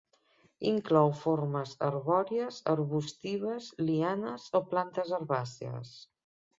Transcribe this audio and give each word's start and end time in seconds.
Inclou 0.69 1.11
formes 1.19 1.75
arbòries, 1.89 2.59
arbustives, 2.75 3.71
lianes 3.87 4.51
o 4.63 4.67
plantes 4.75 5.17
herbàcies. 5.21 5.99